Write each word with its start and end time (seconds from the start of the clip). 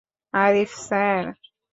Arif, 0.33 0.71
sir. 0.87 1.23